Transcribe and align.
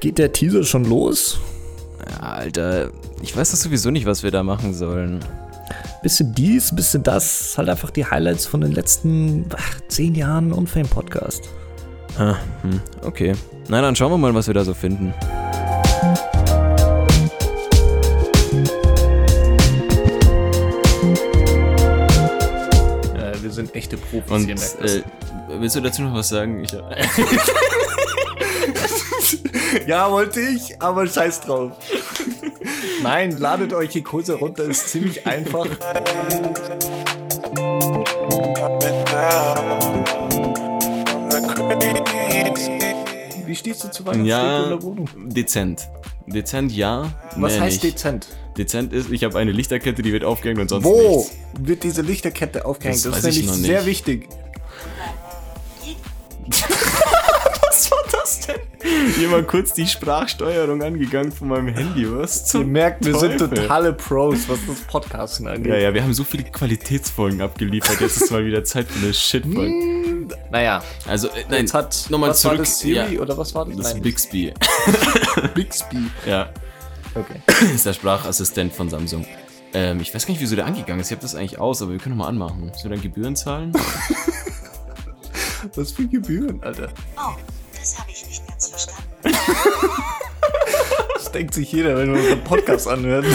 Geht 0.00 0.16
der 0.16 0.32
Teaser 0.32 0.64
schon 0.64 0.86
los? 0.86 1.38
Ja, 2.08 2.30
Alter, 2.30 2.90
ich 3.20 3.36
weiß 3.36 3.50
doch 3.50 3.58
sowieso 3.58 3.90
nicht, 3.90 4.06
was 4.06 4.22
wir 4.22 4.30
da 4.30 4.42
machen 4.42 4.72
sollen. 4.72 5.20
Bisschen 6.02 6.34
dies, 6.34 6.74
bisschen 6.74 7.02
das. 7.02 7.58
Halt 7.58 7.68
einfach 7.68 7.90
die 7.90 8.06
Highlights 8.06 8.46
von 8.46 8.62
den 8.62 8.72
letzten 8.72 9.44
ach, 9.54 9.78
zehn 9.88 10.14
Jahren 10.14 10.54
Unfame-Podcast. 10.54 11.50
Ah, 12.16 12.36
hm, 12.62 12.80
okay. 13.02 13.34
Na, 13.68 13.82
dann 13.82 13.94
schauen 13.94 14.10
wir 14.10 14.16
mal, 14.16 14.34
was 14.34 14.46
wir 14.46 14.54
da 14.54 14.64
so 14.64 14.72
finden. 14.72 15.12
Äh, 23.14 23.42
wir 23.42 23.50
sind 23.50 23.74
echte 23.74 23.98
Profis 23.98 24.30
Und 24.30 24.46
hier, 24.46 24.54
äh, 24.54 25.02
willst 25.58 25.76
du 25.76 25.82
dazu 25.82 26.00
noch 26.00 26.14
was 26.14 26.30
sagen? 26.30 26.64
Ich, 26.64 26.72
Ja, 29.86 30.10
wollte 30.10 30.40
ich, 30.40 30.80
aber 30.80 31.06
scheiß 31.06 31.40
drauf. 31.42 31.72
Nein, 33.02 33.36
ladet 33.38 33.72
euch 33.72 33.90
die 33.90 34.02
Kurse 34.02 34.34
runter, 34.34 34.64
ist 34.64 34.88
ziemlich 34.90 35.26
einfach. 35.26 35.66
Wie 43.46 43.54
stehst 43.56 43.82
du 43.84 43.90
zu 43.90 44.04
Weihnachtsdeko 44.06 44.20
in 44.22 44.26
ja, 44.26 44.68
der 44.68 44.82
Wohnung? 44.82 45.08
dezent. 45.28 45.88
Dezent 46.26 46.72
ja. 46.72 47.10
Was 47.36 47.58
heißt 47.58 47.82
nicht. 47.82 47.94
dezent? 47.96 48.28
Dezent 48.56 48.92
ist, 48.92 49.10
ich 49.10 49.24
habe 49.24 49.38
eine 49.38 49.52
Lichterkette, 49.52 50.02
die 50.02 50.12
wird 50.12 50.24
aufgehängt 50.24 50.60
und 50.60 50.68
sonst 50.68 50.84
Wo 50.84 51.18
nichts. 51.18 51.32
wird 51.60 51.82
diese 51.82 52.02
Lichterkette 52.02 52.64
aufgehängt? 52.64 52.96
Das 52.96 53.02
Das, 53.04 53.24
weiß 53.24 53.24
ist 53.24 53.36
ich 53.38 53.46
nämlich 53.46 53.60
noch 53.60 53.66
sehr 53.66 53.86
wichtig. 53.86 54.28
Jemand 59.18 59.48
kurz 59.48 59.72
die 59.72 59.86
Sprachsteuerung 59.86 60.82
angegangen 60.82 61.32
von 61.32 61.48
meinem 61.48 61.68
Handy, 61.68 62.10
was? 62.10 62.52
Ihr 62.54 62.64
merkt, 62.64 63.04
wir 63.04 63.16
sind 63.18 63.38
totale 63.38 63.92
Pros, 63.92 64.48
was 64.48 64.58
das 64.66 64.80
Podcasten 64.82 65.46
angeht. 65.46 65.72
Ja, 65.72 65.78
ja, 65.78 65.94
wir 65.94 66.02
haben 66.02 66.14
so 66.14 66.24
viele 66.24 66.44
Qualitätsfolgen 66.44 67.40
abgeliefert. 67.40 68.00
Jetzt 68.00 68.20
ist 68.20 68.30
mal 68.30 68.44
wieder 68.44 68.64
Zeit 68.64 68.88
für 68.88 69.04
eine 69.04 69.14
Shitfolge. 69.14 70.28
Naja, 70.50 70.82
Also, 71.06 71.28
äh, 71.28 71.44
nein, 71.48 71.60
jetzt 71.60 71.74
hat 71.74 72.06
nochmal 72.08 72.30
was 72.30 72.40
zurück. 72.40 72.58
War 72.58 72.64
das 72.64 72.78
Siri 72.80 73.14
ja, 73.14 73.20
oder 73.20 73.36
was 73.36 73.54
war 73.54 73.66
das? 73.66 73.76
das 73.76 73.86
ist 73.88 73.92
Nein, 73.94 74.02
Bixby. 74.02 74.54
Bixby. 75.54 76.10
Ja, 76.26 76.50
Okay. 77.14 77.40
ist 77.74 77.86
der 77.86 77.92
Sprachassistent 77.92 78.72
von 78.72 78.88
Samsung. 78.88 79.26
Ähm, 79.72 80.00
ich 80.00 80.14
weiß 80.14 80.26
gar 80.26 80.32
nicht, 80.32 80.40
wieso 80.40 80.56
der 80.56 80.66
angegangen 80.66 81.00
ist. 81.00 81.08
Ich 81.08 81.12
habe 81.12 81.22
das 81.22 81.34
eigentlich 81.34 81.58
aus, 81.58 81.82
aber 81.82 81.92
wir 81.92 81.98
können 81.98 82.16
noch 82.16 82.24
mal 82.24 82.28
anmachen. 82.28 82.66
Müssen 82.66 82.84
wir 82.84 82.90
dann 82.90 83.02
Gebühren 83.02 83.36
zahlen? 83.36 83.72
Was 85.74 85.92
für 85.92 86.06
Gebühren, 86.06 86.62
Alter. 86.62 86.88
Oh, 87.16 87.34
das 87.78 87.98
habe 87.98 88.10
ich 88.10 88.26
nicht 88.26 88.42
verstanden. 88.80 89.10
Das 91.14 91.32
denkt 91.32 91.54
sich 91.54 91.70
jeder, 91.70 91.96
wenn 91.96 92.12
wir 92.14 92.20
unseren 92.20 92.42
Podcast 92.44 92.88
anhört. 92.88 93.26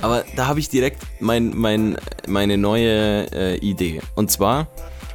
Aber 0.00 0.24
da 0.36 0.46
habe 0.46 0.58
ich 0.58 0.68
direkt 0.68 1.02
mein, 1.20 1.52
mein, 1.54 1.96
meine 2.26 2.56
neue 2.58 3.30
äh, 3.32 3.56
Idee. 3.58 4.00
Und 4.14 4.30
zwar, 4.30 4.68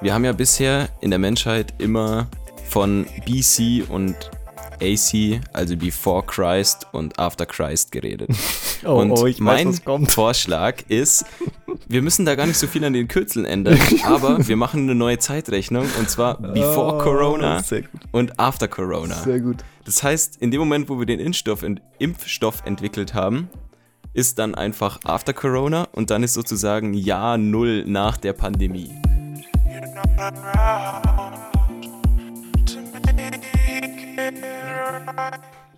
wir 0.00 0.14
haben 0.14 0.24
ja 0.24 0.32
bisher 0.32 0.88
in 1.00 1.10
der 1.10 1.18
Menschheit 1.18 1.74
immer 1.78 2.26
von 2.68 3.06
BC 3.26 3.88
und 3.88 4.16
AC, 4.84 5.40
also 5.52 5.76
Before 5.76 6.24
Christ 6.24 6.86
und 6.92 7.18
After 7.18 7.46
Christ 7.46 7.92
geredet. 7.92 8.30
Oh, 8.86 9.00
und 9.00 9.12
oh, 9.12 9.24
weiß, 9.24 9.38
mein 9.38 9.82
kommt. 9.82 10.10
Vorschlag 10.10 10.82
ist, 10.88 11.24
wir 11.88 12.02
müssen 12.02 12.26
da 12.26 12.34
gar 12.34 12.46
nicht 12.46 12.58
so 12.58 12.66
viel 12.66 12.84
an 12.84 12.92
den 12.92 13.08
Kürzeln 13.08 13.46
ändern, 13.46 13.78
aber 14.04 14.46
wir 14.46 14.56
machen 14.56 14.82
eine 14.82 14.94
neue 14.94 15.18
Zeitrechnung 15.18 15.86
und 15.98 16.10
zwar 16.10 16.38
Before 16.38 16.96
Oh, 16.96 16.98
Corona 16.98 17.62
und 18.12 18.38
After 18.38 18.68
Corona. 18.68 19.14
Sehr 19.14 19.40
gut. 19.40 19.64
Das 19.86 20.02
heißt, 20.02 20.36
in 20.42 20.50
dem 20.50 20.60
Moment, 20.60 20.90
wo 20.90 20.98
wir 20.98 21.06
den 21.06 21.18
Impfstoff, 21.18 21.62
ent 21.62 21.80
Impfstoff 21.98 22.62
entwickelt 22.66 23.14
haben, 23.14 23.48
ist 24.12 24.38
dann 24.38 24.54
einfach 24.54 25.00
After 25.04 25.32
Corona 25.32 25.88
und 25.92 26.10
dann 26.10 26.22
ist 26.22 26.34
sozusagen 26.34 26.92
Jahr 26.92 27.38
Null 27.38 27.84
nach 27.86 28.18
der 28.18 28.34
Pandemie. 28.34 28.90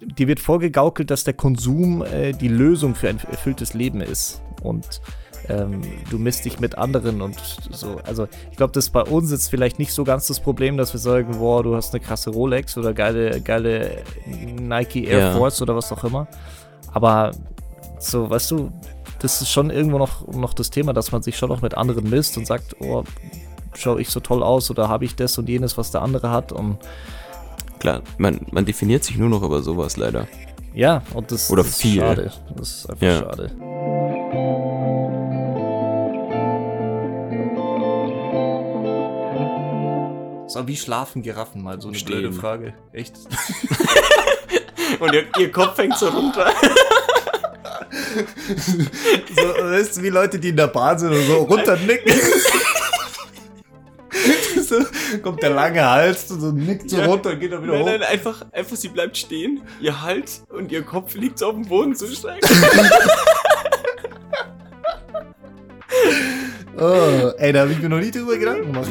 Dir 0.00 0.28
wird 0.28 0.40
vorgegaukelt, 0.40 1.10
dass 1.10 1.24
der 1.24 1.34
Konsum 1.34 2.02
äh, 2.02 2.32
die 2.32 2.48
Lösung 2.48 2.94
für 2.94 3.08
ein 3.08 3.18
erfülltes 3.30 3.72
Leben 3.74 4.00
ist. 4.00 4.42
Und 4.62 5.00
ähm, 5.48 5.82
du 6.10 6.18
misst 6.18 6.44
dich 6.44 6.60
mit 6.60 6.78
anderen 6.78 7.20
und 7.20 7.36
so. 7.70 8.00
Also, 8.04 8.28
ich 8.50 8.56
glaube, 8.56 8.72
das 8.72 8.90
bei 8.90 9.02
uns 9.02 9.30
ist 9.30 9.48
vielleicht 9.48 9.78
nicht 9.78 9.92
so 9.92 10.04
ganz 10.04 10.26
das 10.26 10.40
Problem, 10.40 10.76
dass 10.76 10.92
wir 10.92 11.00
sagen, 11.00 11.38
boah, 11.38 11.62
du 11.62 11.74
hast 11.74 11.94
eine 11.94 12.02
krasse 12.02 12.30
Rolex 12.30 12.76
oder 12.76 12.92
geile, 12.92 13.40
geile 13.40 14.02
Nike 14.26 15.04
Air 15.06 15.18
Ja. 15.18 15.36
Force 15.36 15.62
oder 15.62 15.74
was 15.74 15.92
auch 15.92 16.04
immer. 16.04 16.28
Aber 16.92 17.32
so, 17.98 18.28
weißt 18.28 18.50
du, 18.52 18.70
das 19.20 19.40
ist 19.40 19.50
schon 19.50 19.70
irgendwo 19.70 19.98
noch, 19.98 20.26
noch 20.28 20.54
das 20.54 20.70
Thema, 20.70 20.92
dass 20.92 21.12
man 21.12 21.22
sich 21.22 21.36
schon 21.36 21.48
noch 21.48 21.62
mit 21.62 21.76
anderen 21.76 22.08
misst 22.10 22.36
und 22.36 22.46
sagt, 22.46 22.76
oh, 22.80 23.04
schau 23.74 23.98
ich 23.98 24.10
so 24.10 24.20
toll 24.20 24.42
aus 24.42 24.70
oder 24.70 24.88
habe 24.88 25.04
ich 25.04 25.14
das 25.14 25.38
und 25.38 25.48
jenes, 25.48 25.78
was 25.78 25.90
der 25.90 26.02
andere 26.02 26.30
hat. 26.30 26.52
Und 26.52 26.78
Klar, 27.82 28.00
man, 28.16 28.46
man 28.52 28.64
definiert 28.64 29.02
sich 29.02 29.16
nur 29.18 29.28
noch 29.28 29.42
über 29.42 29.60
sowas 29.60 29.96
leider. 29.96 30.28
Ja, 30.72 31.02
und 31.14 31.32
das, 31.32 31.50
Oder 31.50 31.64
das 31.64 31.72
ist 31.72 31.82
viel. 31.82 31.98
schade. 32.00 32.32
Das 32.56 32.68
ist 32.76 32.90
einfach 32.90 33.02
Ja. 33.04 33.18
schade. 33.18 33.50
So, 40.48 40.68
wie 40.68 40.76
schlafen 40.76 41.22
Giraffen? 41.22 41.62
Mal 41.62 41.80
so 41.80 41.88
eine 41.88 41.96
Stehen. 41.96 42.18
blöde 42.20 42.32
Frage. 42.34 42.74
Echt? 42.92 43.14
Und 45.00 45.14
ihr, 45.14 45.24
ihr 45.38 45.50
Kopf 45.50 45.78
hängt 45.78 45.96
so 45.96 46.08
runter. 46.08 46.52
so, 49.34 49.42
weißt 49.42 49.96
du, 49.96 50.02
wie 50.02 50.10
Leute, 50.10 50.38
die 50.38 50.50
in 50.50 50.56
der 50.56 50.66
Bahn 50.66 50.98
sind 50.98 51.12
und 51.12 51.26
so 51.26 51.36
runternicken. 51.50 52.12
So, 55.12 55.18
kommt 55.22 55.42
der 55.42 55.50
lange 55.50 55.88
Hals 55.88 56.30
und 56.30 56.40
so 56.40 56.50
nickt 56.52 56.90
so 56.90 56.98
Ja. 56.98 57.06
runter 57.06 57.30
und 57.30 57.40
geht 57.40 57.52
dann 57.52 57.62
wieder 57.62 57.72
Nein, 57.74 57.82
hoch. 57.82 57.86
nein, 57.86 58.02
einfach, 58.02 58.44
einfach 58.52 58.76
sie 58.76 58.88
bleibt 58.88 59.16
stehen, 59.16 59.62
ihr 59.80 60.02
Hals 60.02 60.44
und 60.48 60.72
ihr 60.72 60.82
Kopf 60.82 61.14
liegt 61.14 61.38
so 61.38 61.46
auf 61.46 61.54
dem 61.54 61.66
Boden 61.66 61.94
zu 61.94 62.06
strecken. 62.08 62.48
Oh, 66.78 67.30
ey, 67.38 67.52
da 67.52 67.60
habe 67.60 67.72
ich 67.72 67.78
mir 67.80 67.88
noch 67.88 68.00
nie 68.00 68.10
drüber 68.10 68.36
Gedanken 68.36 68.72
gemacht. 68.72 68.90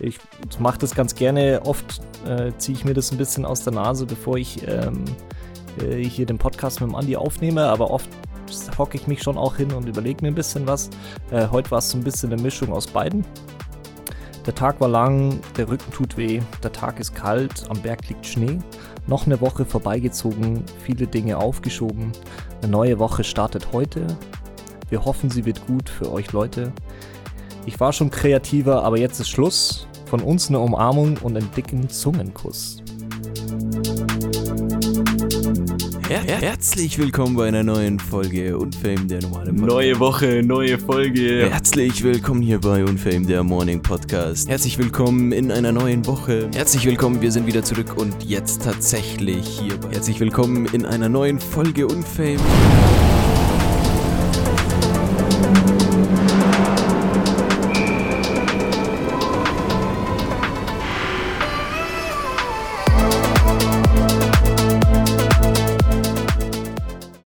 Ich 0.00 0.18
mache 0.58 0.78
das 0.78 0.94
ganz 0.94 1.14
gerne. 1.14 1.62
Oft 1.64 2.00
äh, 2.26 2.50
ziehe 2.58 2.76
ich 2.76 2.84
mir 2.84 2.94
das 2.94 3.12
ein 3.12 3.18
bisschen 3.18 3.46
aus 3.46 3.62
der 3.62 3.72
Nase, 3.72 4.04
bevor 4.04 4.36
ich 4.36 4.66
ähm, 4.66 5.04
äh, 5.80 6.02
hier 6.02 6.26
den 6.26 6.38
Podcast 6.38 6.80
mit 6.80 6.90
dem 6.90 6.96
Andi 6.96 7.16
aufnehme. 7.16 7.62
Aber 7.66 7.90
oft 7.90 8.08
hocke 8.78 8.96
ich 8.96 9.06
mich 9.06 9.22
schon 9.22 9.36
auch 9.36 9.56
hin 9.56 9.72
und 9.72 9.88
überlege 9.88 10.22
mir 10.22 10.28
ein 10.28 10.34
bisschen 10.34 10.66
was. 10.66 10.90
Äh, 11.30 11.48
heute 11.48 11.70
war 11.70 11.78
es 11.78 11.90
so 11.90 11.98
ein 11.98 12.04
bisschen 12.04 12.32
eine 12.32 12.40
Mischung 12.40 12.72
aus 12.72 12.86
beiden. 12.86 13.24
Der 14.46 14.54
Tag 14.54 14.80
war 14.80 14.88
lang, 14.88 15.40
der 15.56 15.68
Rücken 15.68 15.92
tut 15.92 16.16
weh, 16.16 16.40
der 16.64 16.72
Tag 16.72 16.98
ist 16.98 17.14
kalt, 17.14 17.64
am 17.68 17.80
Berg 17.80 18.08
liegt 18.08 18.26
Schnee. 18.26 18.58
Noch 19.06 19.26
eine 19.26 19.40
Woche 19.40 19.64
vorbeigezogen, 19.64 20.64
viele 20.84 21.06
Dinge 21.06 21.38
aufgeschoben. 21.38 22.10
Eine 22.60 22.72
neue 22.72 22.98
Woche 22.98 23.22
startet 23.22 23.72
heute. 23.72 24.06
Wir 24.88 25.04
hoffen, 25.04 25.30
sie 25.30 25.44
wird 25.44 25.64
gut 25.66 25.88
für 25.88 26.10
euch 26.12 26.32
Leute. 26.32 26.72
Ich 27.66 27.78
war 27.78 27.92
schon 27.92 28.10
kreativer, 28.10 28.82
aber 28.82 28.98
jetzt 28.98 29.20
ist 29.20 29.30
Schluss. 29.30 29.86
Von 30.06 30.20
uns 30.20 30.48
eine 30.48 30.58
Umarmung 30.58 31.16
und 31.18 31.36
einen 31.36 31.50
dicken 31.52 31.88
Zungenkuss. 31.88 32.81
Her 36.20 36.40
herzlich 36.42 36.98
willkommen 36.98 37.36
bei 37.36 37.48
einer 37.48 37.62
neuen 37.62 37.98
Folge 37.98 38.58
Unfame, 38.58 39.06
der 39.06 39.22
normale 39.22 39.50
Podcast. 39.50 39.66
Neue 39.66 39.98
Woche, 39.98 40.42
neue 40.44 40.78
Folge. 40.78 41.48
Herzlich 41.50 42.02
willkommen 42.02 42.42
hier 42.42 42.60
bei 42.60 42.84
Unfame, 42.84 43.24
der 43.24 43.42
Morning 43.42 43.80
Podcast. 43.80 44.46
Herzlich 44.46 44.76
willkommen 44.76 45.32
in 45.32 45.50
einer 45.50 45.72
neuen 45.72 46.06
Woche. 46.06 46.50
Herzlich 46.52 46.84
willkommen, 46.84 47.22
wir 47.22 47.32
sind 47.32 47.46
wieder 47.46 47.64
zurück 47.64 47.96
und 47.96 48.24
jetzt 48.24 48.62
tatsächlich 48.62 49.48
hier. 49.58 49.78
Bei 49.80 49.88
Herzlich 49.94 50.20
willkommen 50.20 50.66
in 50.66 50.84
einer 50.84 51.08
neuen 51.08 51.40
Folge 51.40 51.86
Unfame. 51.86 52.36